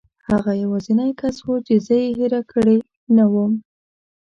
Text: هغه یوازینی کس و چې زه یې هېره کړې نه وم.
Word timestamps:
هغه 0.29 0.51
یوازینی 0.63 1.11
کس 1.19 1.37
و 1.41 1.49
چې 1.67 1.73
زه 1.85 1.95
یې 2.01 2.09
هېره 2.17 2.41
کړې 2.51 2.77
نه 3.15 3.25
وم. 3.31 3.51